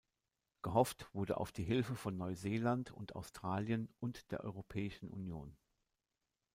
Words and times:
Gehofft 0.63 1.13
wurde 1.13 1.37
auf 1.37 1.51
die 1.51 1.61
Hilfe 1.63 1.93
von 1.95 2.17
Neuseeland 2.17 2.89
und 2.91 3.15
Australien 3.15 3.87
und 3.99 4.31
der 4.31 4.43
Europäischen 4.43 5.07
Union. 5.11 5.55